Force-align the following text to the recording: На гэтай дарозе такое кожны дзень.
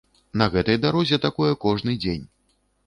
На 0.41 0.47
гэтай 0.55 0.79
дарозе 0.85 1.21
такое 1.27 1.53
кожны 1.67 1.99
дзень. 2.05 2.27